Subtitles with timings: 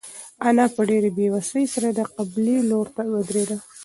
[0.47, 3.57] انا په ډېرې بېوسۍ سره د قبلې لوري ته ودرېده.